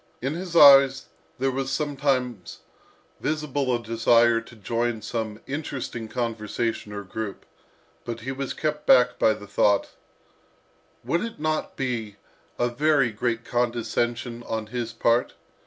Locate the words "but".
8.03-8.21